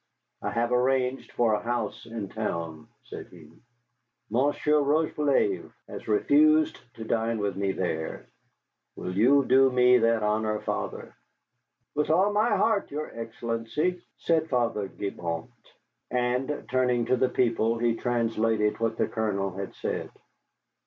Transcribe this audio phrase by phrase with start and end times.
[0.41, 3.51] "I have arranged for a house in town," said he.
[4.31, 8.25] "Monsieur Rocheblave has refused to dine with me there.
[8.95, 11.13] Will you do me that honor, Father?"
[11.93, 15.49] "With all my heart, your Excellency," said Father Gibault.
[16.09, 20.09] And turning to the people, he translated what the Colonel had said.